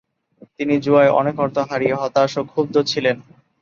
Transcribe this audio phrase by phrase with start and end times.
[0.57, 3.17] তিনি জুয়ায় অনেক অর্থ হারিয়ে হতাশ ও ক্ষুব্ধ ছিলেন।